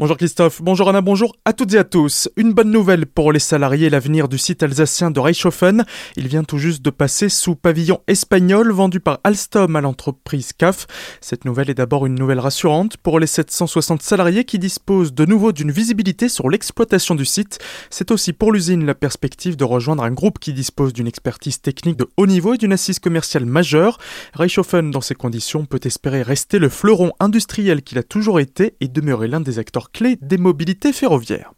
Bonjour 0.00 0.16
Christophe, 0.16 0.62
bonjour 0.62 0.88
Anna, 0.88 1.00
bonjour 1.00 1.34
à 1.44 1.52
toutes 1.52 1.74
et 1.74 1.78
à 1.78 1.82
tous. 1.82 2.28
Une 2.36 2.52
bonne 2.52 2.70
nouvelle 2.70 3.04
pour 3.04 3.32
les 3.32 3.40
salariés, 3.40 3.90
l'avenir 3.90 4.28
du 4.28 4.38
site 4.38 4.62
alsacien 4.62 5.10
de 5.10 5.18
Reichshofen. 5.18 5.84
Il 6.14 6.28
vient 6.28 6.44
tout 6.44 6.58
juste 6.58 6.82
de 6.82 6.90
passer 6.90 7.28
sous 7.28 7.56
pavillon 7.56 7.98
espagnol 8.06 8.70
vendu 8.70 9.00
par 9.00 9.18
Alstom 9.24 9.74
à 9.74 9.80
l'entreprise 9.80 10.52
CAF. 10.52 10.86
Cette 11.20 11.44
nouvelle 11.44 11.68
est 11.68 11.74
d'abord 11.74 12.06
une 12.06 12.14
nouvelle 12.14 12.38
rassurante 12.38 12.96
pour 12.96 13.18
les 13.18 13.26
760 13.26 14.00
salariés 14.00 14.44
qui 14.44 14.60
disposent 14.60 15.12
de 15.12 15.24
nouveau 15.24 15.50
d'une 15.50 15.72
visibilité 15.72 16.28
sur 16.28 16.48
l'exploitation 16.48 17.16
du 17.16 17.24
site. 17.24 17.58
C'est 17.90 18.12
aussi 18.12 18.32
pour 18.32 18.52
l'usine 18.52 18.86
la 18.86 18.94
perspective 18.94 19.56
de 19.56 19.64
rejoindre 19.64 20.04
un 20.04 20.12
groupe 20.12 20.38
qui 20.38 20.52
dispose 20.52 20.92
d'une 20.92 21.08
expertise 21.08 21.60
technique 21.60 21.96
de 21.96 22.06
haut 22.16 22.28
niveau 22.28 22.54
et 22.54 22.58
d'une 22.58 22.72
assise 22.72 23.00
commerciale 23.00 23.46
majeure. 23.46 23.98
Reichshofen, 24.34 24.92
dans 24.92 25.00
ces 25.00 25.16
conditions, 25.16 25.66
peut 25.66 25.80
espérer 25.82 26.22
rester 26.22 26.60
le 26.60 26.68
fleuron 26.68 27.10
industriel 27.18 27.82
qu'il 27.82 27.98
a 27.98 28.04
toujours 28.04 28.38
été 28.38 28.76
et 28.80 28.86
demeurer 28.86 29.26
l'un 29.26 29.40
des 29.40 29.58
acteurs 29.58 29.87
clé 29.92 30.16
des 30.20 30.38
mobilités 30.38 30.92
ferroviaires. 30.92 31.52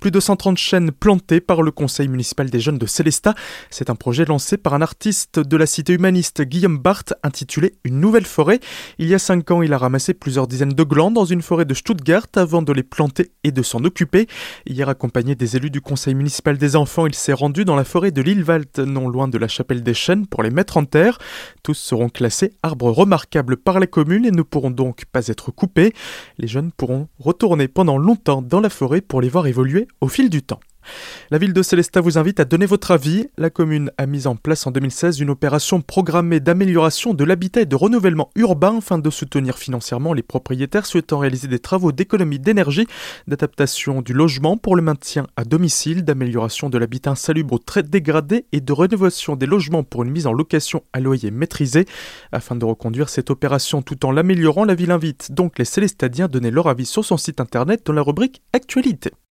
Plus 0.00 0.10
de 0.10 0.20
130 0.20 0.58
chaînes 0.58 0.90
plantées 0.92 1.40
par 1.40 1.62
le 1.62 1.70
Conseil 1.70 2.08
municipal 2.08 2.50
des 2.50 2.60
jeunes 2.60 2.78
de 2.78 2.86
Célestat. 2.86 3.34
C'est 3.70 3.90
un 3.90 3.94
projet 3.94 4.24
lancé 4.24 4.56
par 4.56 4.74
un 4.74 4.82
artiste 4.82 5.38
de 5.38 5.56
la 5.56 5.66
cité 5.66 5.92
humaniste 5.92 6.42
Guillaume 6.42 6.78
Barthes 6.78 7.14
intitulé 7.22 7.74
Une 7.84 8.00
nouvelle 8.00 8.26
forêt. 8.26 8.60
Il 8.98 9.08
y 9.08 9.14
a 9.14 9.18
5 9.18 9.50
ans, 9.50 9.62
il 9.62 9.72
a 9.72 9.78
ramassé 9.78 10.14
plusieurs 10.14 10.46
dizaines 10.46 10.74
de 10.74 10.82
glands 10.82 11.10
dans 11.10 11.24
une 11.24 11.42
forêt 11.42 11.64
de 11.64 11.74
Stuttgart 11.74 12.26
avant 12.36 12.62
de 12.62 12.72
les 12.72 12.82
planter 12.82 13.32
et 13.44 13.52
de 13.52 13.62
s'en 13.62 13.84
occuper. 13.84 14.26
Hier, 14.66 14.88
accompagné 14.88 15.34
des 15.34 15.56
élus 15.56 15.70
du 15.70 15.80
Conseil 15.80 16.14
municipal 16.14 16.58
des 16.58 16.76
enfants, 16.76 17.06
il 17.06 17.14
s'est 17.14 17.32
rendu 17.32 17.64
dans 17.64 17.76
la 17.76 17.84
forêt 17.84 18.10
de 18.10 18.22
Lillewald, 18.22 18.78
non 18.80 19.08
loin 19.08 19.28
de 19.28 19.38
la 19.38 19.48
chapelle 19.48 19.82
des 19.82 19.94
chênes, 19.94 20.26
pour 20.26 20.42
les 20.42 20.50
mettre 20.50 20.76
en 20.76 20.84
terre. 20.84 21.18
Tous 21.62 21.74
seront 21.74 22.08
classés 22.08 22.52
arbres 22.62 22.90
remarquables 22.90 23.56
par 23.56 23.80
la 23.80 23.86
commune 23.86 24.24
et 24.24 24.30
ne 24.30 24.42
pourront 24.42 24.70
donc 24.70 25.04
pas 25.06 25.26
être 25.28 25.50
coupés. 25.50 25.92
Les 26.38 26.48
jeunes 26.48 26.72
pourront 26.72 27.08
retourner 27.18 27.68
pendant 27.68 27.98
longtemps 27.98 28.42
dans 28.42 28.60
la 28.60 28.70
forêt 28.70 29.00
pour 29.00 29.20
les 29.20 29.28
voir 29.28 29.46
évoluer 29.50 29.88
au 30.00 30.08
fil 30.08 30.30
du 30.30 30.42
temps. 30.42 30.60
La 31.30 31.38
ville 31.38 31.52
de 31.52 31.62
Célestat 31.62 32.00
vous 32.00 32.18
invite 32.18 32.40
à 32.40 32.44
donner 32.44 32.66
votre 32.66 32.90
avis. 32.90 33.28
La 33.38 33.50
commune 33.50 33.90
a 33.98 34.06
mis 34.06 34.26
en 34.26 34.36
place 34.36 34.66
en 34.66 34.70
2016 34.70 35.20
une 35.20 35.30
opération 35.30 35.80
programmée 35.80 36.40
d'amélioration 36.40 37.14
de 37.14 37.24
l'habitat 37.24 37.60
et 37.60 37.66
de 37.66 37.76
renouvellement 37.76 38.30
urbain 38.34 38.78
afin 38.78 38.98
de 38.98 39.10
soutenir 39.10 39.58
financièrement 39.58 40.12
les 40.12 40.22
propriétaires 40.22 40.86
souhaitant 40.86 41.18
réaliser 41.18 41.48
des 41.48 41.58
travaux 41.58 41.92
d'économie 41.92 42.38
d'énergie, 42.38 42.86
d'adaptation 43.28 44.02
du 44.02 44.12
logement 44.12 44.56
pour 44.56 44.74
le 44.74 44.82
maintien 44.82 45.26
à 45.36 45.44
domicile, 45.44 46.04
d'amélioration 46.04 46.68
de 46.68 46.78
l'habitat 46.78 47.10
insalubre 47.10 47.60
très 47.60 47.82
dégradé 47.82 48.46
et 48.52 48.60
de 48.60 48.72
rénovation 48.72 49.36
des 49.36 49.46
logements 49.46 49.84
pour 49.84 50.02
une 50.02 50.10
mise 50.10 50.26
en 50.26 50.32
location 50.32 50.82
à 50.92 51.00
loyer 51.00 51.30
maîtrisé. 51.30 51.86
Afin 52.32 52.56
de 52.56 52.64
reconduire 52.64 53.08
cette 53.08 53.30
opération 53.30 53.82
tout 53.82 54.04
en 54.04 54.10
l'améliorant, 54.10 54.64
la 54.64 54.74
ville 54.74 54.90
invite 54.90 55.32
donc 55.32 55.58
les 55.58 55.64
Célestadiens 55.64 56.24
à 56.24 56.28
donner 56.28 56.50
leur 56.50 56.68
avis 56.68 56.86
sur 56.86 57.04
son 57.04 57.16
site 57.16 57.40
internet 57.40 57.82
dans 57.86 57.92
la 57.92 58.02
rubrique 58.02 58.42
Actualité. 58.52 59.12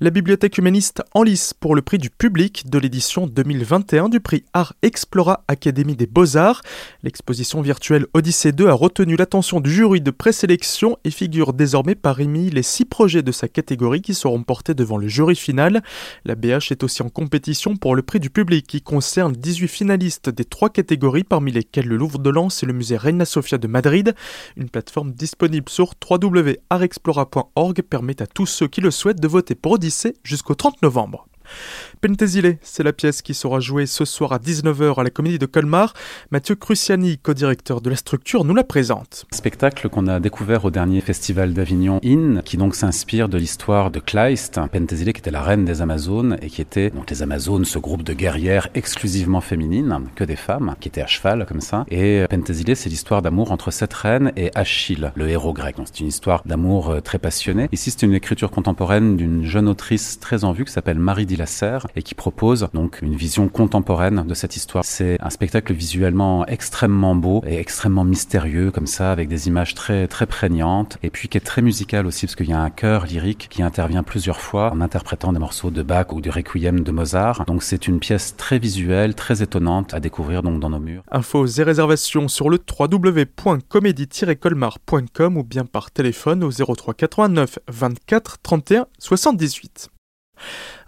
La 0.00 0.10
bibliothèque 0.10 0.56
humaniste 0.58 1.02
en 1.12 1.24
lice 1.24 1.54
pour 1.54 1.74
le 1.74 1.82
prix 1.82 1.98
du 1.98 2.08
public 2.08 2.70
de 2.70 2.78
l'édition 2.78 3.26
2021 3.26 4.08
du 4.08 4.20
prix 4.20 4.44
Art 4.52 4.74
Explora 4.82 5.42
Académie 5.48 5.96
des 5.96 6.06
Beaux-Arts. 6.06 6.62
L'exposition 7.02 7.62
virtuelle 7.62 8.06
Odyssée 8.14 8.52
2 8.52 8.68
a 8.68 8.74
retenu 8.74 9.16
l'attention 9.16 9.58
du 9.58 9.72
jury 9.72 10.00
de 10.00 10.12
présélection 10.12 10.98
et 11.02 11.10
figure 11.10 11.52
désormais 11.52 11.96
parmi 11.96 12.48
les 12.48 12.62
six 12.62 12.84
projets 12.84 13.24
de 13.24 13.32
sa 13.32 13.48
catégorie 13.48 14.00
qui 14.00 14.14
seront 14.14 14.44
portés 14.44 14.74
devant 14.74 14.98
le 14.98 15.08
jury 15.08 15.34
final. 15.34 15.82
La 16.24 16.36
BH 16.36 16.70
est 16.70 16.84
aussi 16.84 17.02
en 17.02 17.08
compétition 17.08 17.74
pour 17.74 17.96
le 17.96 18.02
prix 18.02 18.20
du 18.20 18.30
public 18.30 18.68
qui 18.68 18.82
concerne 18.82 19.32
18 19.32 19.66
finalistes 19.66 20.30
des 20.30 20.44
trois 20.44 20.70
catégories 20.70 21.24
parmi 21.24 21.50
lesquelles 21.50 21.88
le 21.88 21.96
Louvre 21.96 22.20
de 22.20 22.30
Lens 22.30 22.62
et 22.62 22.66
le 22.66 22.72
musée 22.72 22.98
Reina 22.98 23.24
Sofia 23.24 23.58
de 23.58 23.66
Madrid. 23.66 24.14
Une 24.56 24.70
plateforme 24.70 25.10
disponible 25.10 25.68
sur 25.68 25.94
www.artexplora.org 26.08 27.82
permet 27.82 28.22
à 28.22 28.28
tous 28.28 28.46
ceux 28.46 28.68
qui 28.68 28.80
le 28.80 28.92
souhaitent 28.92 29.20
de 29.20 29.26
voter 29.26 29.56
pour 29.56 29.72
Odyssée 29.72 29.87
jusqu'au 30.24 30.54
30 30.54 30.82
novembre. 30.82 31.27
Pentesile, 32.00 32.58
c'est 32.62 32.82
la 32.82 32.92
pièce 32.92 33.22
qui 33.22 33.34
sera 33.34 33.60
jouée 33.60 33.86
ce 33.86 34.04
soir 34.04 34.32
à 34.32 34.38
19h 34.38 35.00
à 35.00 35.02
la 35.02 35.10
Comédie 35.10 35.38
de 35.38 35.46
Colmar. 35.46 35.94
Mathieu 36.30 36.54
Cruciani, 36.54 37.18
co-directeur 37.18 37.80
de 37.80 37.90
la 37.90 37.96
structure, 37.96 38.44
nous 38.44 38.54
la 38.54 38.64
présente. 38.64 39.26
Spectacle 39.32 39.88
qu'on 39.88 40.06
a 40.06 40.20
découvert 40.20 40.64
au 40.64 40.70
dernier 40.70 41.00
festival 41.00 41.54
d'Avignon 41.54 42.00
IN, 42.04 42.42
qui 42.44 42.56
donc 42.56 42.74
s'inspire 42.74 43.28
de 43.28 43.38
l'histoire 43.38 43.90
de 43.90 43.98
Kleist, 43.98 44.60
Pentesile 44.72 45.12
qui 45.12 45.20
était 45.20 45.30
la 45.30 45.42
reine 45.42 45.64
des 45.64 45.82
Amazones 45.82 46.38
et 46.42 46.48
qui 46.48 46.60
était, 46.60 46.90
donc 46.90 47.10
les 47.10 47.22
Amazones, 47.22 47.64
ce 47.64 47.78
groupe 47.78 48.02
de 48.02 48.12
guerrières 48.12 48.68
exclusivement 48.74 49.40
féminines, 49.40 50.00
que 50.14 50.24
des 50.24 50.36
femmes, 50.36 50.74
qui 50.80 50.88
étaient 50.88 51.02
à 51.02 51.06
cheval 51.06 51.46
comme 51.46 51.60
ça. 51.60 51.84
Et 51.88 52.24
Pentesile, 52.30 52.76
c'est 52.76 52.88
l'histoire 52.88 53.22
d'amour 53.22 53.52
entre 53.52 53.70
cette 53.70 53.94
reine 53.94 54.32
et 54.36 54.50
Achille, 54.54 55.12
le 55.14 55.28
héros 55.28 55.52
grec. 55.52 55.76
Donc 55.76 55.86
c'est 55.88 56.00
une 56.00 56.08
histoire 56.08 56.42
d'amour 56.44 56.90
euh, 56.90 57.00
très 57.00 57.18
passionnée. 57.18 57.68
Ici, 57.72 57.90
c'est 57.90 58.02
une 58.02 58.14
écriture 58.14 58.50
contemporaine 58.50 59.16
d'une 59.16 59.44
jeune 59.44 59.68
autrice 59.68 60.18
très 60.20 60.44
en 60.44 60.52
vue 60.52 60.64
qui 60.64 60.72
s'appelle 60.72 60.98
Marie 60.98 61.26
Et 61.94 62.02
qui 62.02 62.14
propose 62.14 62.68
donc 62.72 63.00
une 63.02 63.14
vision 63.14 63.48
contemporaine 63.48 64.24
de 64.26 64.34
cette 64.34 64.56
histoire. 64.56 64.84
C'est 64.84 65.18
un 65.20 65.30
spectacle 65.30 65.72
visuellement 65.72 66.46
extrêmement 66.46 67.14
beau 67.14 67.42
et 67.46 67.58
extrêmement 67.58 68.04
mystérieux 68.04 68.70
comme 68.70 68.86
ça 68.86 69.12
avec 69.12 69.28
des 69.28 69.48
images 69.48 69.74
très 69.74 70.08
très 70.08 70.26
prégnantes 70.26 70.98
et 71.02 71.10
puis 71.10 71.28
qui 71.28 71.36
est 71.38 71.42
très 71.42 71.62
musical 71.62 72.06
aussi 72.06 72.26
parce 72.26 72.36
qu'il 72.36 72.48
y 72.48 72.52
a 72.52 72.60
un 72.60 72.70
chœur 72.70 73.06
lyrique 73.06 73.48
qui 73.50 73.62
intervient 73.62 74.02
plusieurs 74.02 74.40
fois 74.40 74.72
en 74.72 74.80
interprétant 74.80 75.32
des 75.32 75.38
morceaux 75.38 75.70
de 75.70 75.82
Bach 75.82 76.12
ou 76.12 76.20
du 76.20 76.30
Requiem 76.30 76.80
de 76.80 76.92
Mozart. 76.92 77.44
Donc 77.46 77.62
c'est 77.62 77.86
une 77.88 78.00
pièce 78.00 78.36
très 78.36 78.58
visuelle, 78.58 79.14
très 79.14 79.42
étonnante 79.42 79.94
à 79.94 80.00
découvrir 80.00 80.42
donc 80.42 80.60
dans 80.60 80.68
nos 80.70 80.80
murs. 80.80 81.02
Infos 81.10 81.46
et 81.46 81.62
réservations 81.62 82.28
sur 82.28 82.50
le 82.50 82.58
www.comédie-colmar.com 82.58 85.36
ou 85.36 85.44
bien 85.44 85.64
par 85.64 85.90
téléphone 85.90 86.44
au 86.44 86.50
03 86.50 86.94
89 86.94 87.58
24 87.68 88.38
31 88.42 88.86
78. 88.98 89.90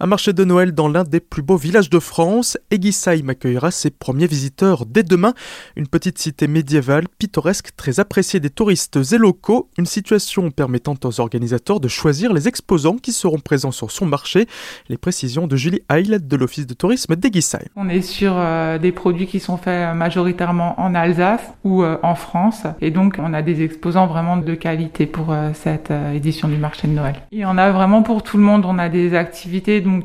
Un 0.02 0.06
marché 0.06 0.32
de 0.32 0.44
Noël 0.44 0.72
dans 0.72 0.88
l'un 0.88 1.04
des 1.04 1.20
plus 1.20 1.42
beaux 1.42 1.58
villages 1.58 1.90
de 1.90 1.98
France, 1.98 2.56
Eguisheim 2.70 3.28
accueillera 3.28 3.70
ses 3.70 3.90
premiers 3.90 4.26
visiteurs 4.26 4.86
dès 4.86 5.02
demain. 5.02 5.34
Une 5.76 5.86
petite 5.86 6.18
cité 6.18 6.46
médiévale, 6.46 7.04
pittoresque, 7.18 7.76
très 7.76 8.00
appréciée 8.00 8.40
des 8.40 8.48
touristes 8.48 8.96
et 9.12 9.18
locaux, 9.18 9.68
une 9.76 9.84
situation 9.84 10.50
permettant 10.50 10.94
aux 11.04 11.20
organisateurs 11.20 11.80
de 11.80 11.88
choisir 11.88 12.32
les 12.32 12.48
exposants 12.48 12.96
qui 12.96 13.12
seront 13.12 13.40
présents 13.40 13.72
sur 13.72 13.90
son 13.90 14.06
marché. 14.06 14.46
Les 14.88 14.96
précisions 14.96 15.46
de 15.46 15.56
Julie 15.56 15.82
Heil 15.90 16.18
de 16.18 16.36
l'Office 16.36 16.66
de 16.66 16.74
tourisme 16.74 17.16
d'Eguisheim. 17.16 17.68
On 17.76 17.88
est 17.88 18.00
sur 18.00 18.32
euh, 18.36 18.78
des 18.78 18.92
produits 18.92 19.26
qui 19.26 19.38
sont 19.38 19.58
faits 19.58 19.94
majoritairement 19.94 20.80
en 20.80 20.94
Alsace 20.94 21.42
ou 21.64 21.82
euh, 21.82 21.98
en 22.02 22.14
France 22.14 22.62
et 22.80 22.90
donc 22.90 23.16
on 23.18 23.34
a 23.34 23.42
des 23.42 23.62
exposants 23.62 24.06
vraiment 24.06 24.38
de 24.38 24.54
qualité 24.54 25.04
pour 25.06 25.30
euh, 25.30 25.50
cette 25.52 25.92
édition 26.14 26.48
du 26.48 26.56
marché 26.56 26.88
de 26.88 26.92
Noël. 26.92 27.16
Il 27.32 27.40
y 27.40 27.44
en 27.44 27.58
a 27.58 27.70
vraiment 27.70 28.02
pour 28.02 28.22
tout 28.22 28.38
le 28.38 28.42
monde, 28.42 28.64
on 28.64 28.78
a 28.78 28.88
des 28.88 29.14
activités 29.14 29.39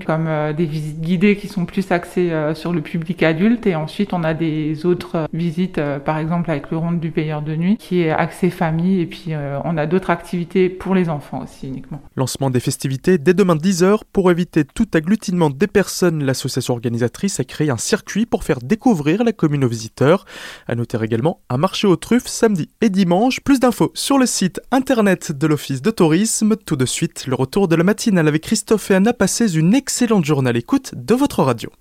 comme 0.06 0.28
euh, 0.28 0.54
des 0.54 0.66
visites 0.66 1.00
guidées 1.00 1.36
qui 1.36 1.48
sont 1.48 1.66
plus 1.66 1.92
axées 1.92 2.32
euh, 2.32 2.56
sur 2.56 2.74
le 2.74 2.82
public 2.82 3.24
adulte 3.24 3.68
et 3.68 3.76
ensuite 3.76 4.14
on 4.14 4.24
a 4.24 4.34
des 4.34 4.86
autres 4.86 5.16
euh, 5.16 5.28
visites 5.34 5.80
par 6.06 6.18
exemple 6.18 6.52
avec 6.52 6.72
le 6.72 6.78
ronde 6.78 7.00
du 7.00 7.12
payeur 7.12 7.42
de 7.42 7.56
nuit 7.56 7.78
qui 7.78 8.02
est 8.02 8.12
axé 8.12 8.50
famille 8.50 9.02
et 9.02 9.06
puis 9.06 9.34
on 9.64 9.78
a 9.78 9.86
d'autres 9.86 10.10
activités 10.10 10.70
pour 10.70 10.96
les 10.96 11.10
enfants 11.10 11.44
aussi 11.44 11.68
uniquement. 11.68 12.02
Lancement 12.16 12.50
des 12.50 12.60
festivités 12.60 13.18
dès 13.18 13.34
demain 13.34 13.56
10h 13.56 14.02
pour 14.14 14.32
éviter 14.32 14.64
tout 14.64 14.88
agglutinement 14.94 15.50
des 15.50 15.68
personnes, 15.68 16.24
l'association 16.24 16.74
organisatrice 16.74 17.40
a 17.40 17.44
créé 17.44 17.70
un 17.70 17.78
circuit 17.78 18.26
pour 18.26 18.44
faire 18.44 18.60
découvrir 18.60 19.24
la 19.24 19.34
commune 19.34 19.64
aux 19.64 19.70
visiteurs. 19.70 20.26
À 20.68 20.76
noter 20.76 20.98
également 21.04 21.42
un 21.50 21.58
marché 21.58 21.88
aux 21.88 21.96
truffes 21.96 22.28
samedi 22.28 22.70
et 22.82 22.90
dimanche. 22.90 23.42
Plus 23.42 23.60
d'infos 23.60 23.92
sur 23.94 24.18
le 24.18 24.26
site 24.26 24.62
internet 24.72 25.32
de 25.32 25.48
l'Office 25.48 25.82
de 25.82 25.92
tourisme. 25.92 26.56
Tout 26.66 26.76
de 26.76 26.86
suite, 26.86 27.26
le 27.28 27.36
retour 27.36 27.68
de 27.68 27.76
la 27.76 27.84
matinale 27.84 28.28
avec 28.28 28.44
Christophe 28.44 28.92
et 28.92 28.96
Anna 28.96 29.14
passez 29.26 29.56
une 29.56 29.74
excellente 29.74 30.24
journée 30.24 30.52
à 30.52 30.54
l'écoute 30.54 30.94
de 30.94 31.16
votre 31.16 31.42
radio. 31.42 31.72